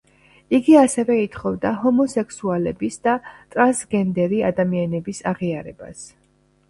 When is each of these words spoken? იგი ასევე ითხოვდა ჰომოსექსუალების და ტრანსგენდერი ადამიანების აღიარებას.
იგი 0.59 0.75
ასევე 0.83 1.17
ითხოვდა 1.23 1.73
ჰომოსექსუალების 1.83 2.97
და 3.09 3.13
ტრანსგენდერი 3.55 4.41
ადამიანების 4.51 5.21
აღიარებას. 5.35 6.03